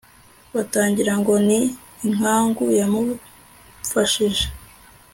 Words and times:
batagira 0.55 1.13
ngo 1.19 1.33
ni 1.47 1.59
inkangu 2.07 2.65
yamumfashije 2.79 4.45